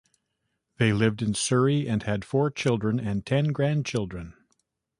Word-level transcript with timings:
They 0.77 0.93
lived 0.93 1.21
in 1.21 1.35
Surrey 1.35 1.87
and 1.87 2.01
had 2.01 2.25
four 2.25 2.49
children 2.49 2.99
and 2.99 3.23
ten 3.23 3.49
grandchildren. 3.51 4.33